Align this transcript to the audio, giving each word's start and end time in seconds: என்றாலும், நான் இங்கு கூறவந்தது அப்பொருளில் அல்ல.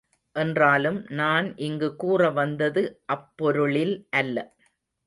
என்றாலும், 0.35 0.97
நான் 1.11 1.57
இங்கு 1.59 1.89
கூறவந்தது 2.03 2.83
அப்பொருளில் 3.13 3.95
அல்ல. 4.15 4.37